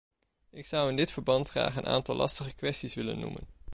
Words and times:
Ik 0.49 0.65
zou 0.65 0.89
in 0.89 0.95
dit 0.95 1.11
verband 1.11 1.49
graag 1.49 1.75
een 1.75 1.85
aantal 1.85 2.15
lastige 2.15 2.53
kwesties 2.55 2.93
willen 2.93 3.19
noemen. 3.19 3.43